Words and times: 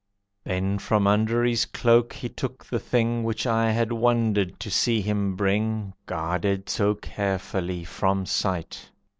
Then 0.43 0.79
from 0.79 1.05
under 1.05 1.43
his 1.43 1.65
cloak 1.65 2.11
he 2.13 2.27
took 2.27 2.65
the 2.65 2.79
thing 2.79 3.23
Which 3.23 3.45
I 3.45 3.69
had 3.69 3.91
wondered 3.91 4.59
to 4.61 4.71
see 4.71 4.99
him 4.99 5.35
bring 5.35 5.93
Guarded 6.07 6.69
so 6.69 6.95
carefully 6.95 7.83
from 7.83 8.25
sight. 8.25 8.89